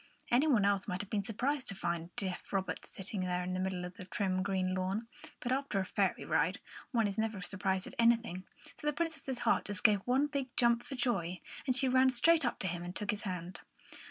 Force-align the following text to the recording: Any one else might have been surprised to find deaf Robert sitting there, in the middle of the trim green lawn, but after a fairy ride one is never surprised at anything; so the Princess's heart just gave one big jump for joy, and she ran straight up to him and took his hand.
Any 0.31 0.47
one 0.47 0.65
else 0.65 0.87
might 0.87 1.01
have 1.01 1.11
been 1.11 1.21
surprised 1.21 1.67
to 1.67 1.75
find 1.75 2.09
deaf 2.15 2.51
Robert 2.51 2.87
sitting 2.87 3.21
there, 3.21 3.43
in 3.43 3.53
the 3.53 3.59
middle 3.59 3.85
of 3.85 3.97
the 3.97 4.05
trim 4.05 4.41
green 4.41 4.73
lawn, 4.73 5.07
but 5.39 5.51
after 5.51 5.79
a 5.79 5.85
fairy 5.85 6.25
ride 6.25 6.59
one 6.91 7.05
is 7.07 7.19
never 7.19 7.39
surprised 7.39 7.85
at 7.85 7.93
anything; 7.99 8.43
so 8.79 8.87
the 8.87 8.93
Princess's 8.93 9.37
heart 9.41 9.65
just 9.65 9.83
gave 9.83 9.99
one 10.05 10.25
big 10.25 10.47
jump 10.57 10.81
for 10.81 10.95
joy, 10.95 11.39
and 11.67 11.75
she 11.75 11.87
ran 11.87 12.09
straight 12.09 12.43
up 12.43 12.57
to 12.57 12.67
him 12.67 12.81
and 12.83 12.95
took 12.95 13.11
his 13.11 13.21
hand. 13.21 13.59